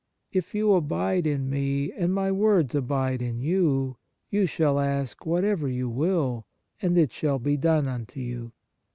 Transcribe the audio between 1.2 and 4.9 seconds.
in Me, and My words abide in you, you shall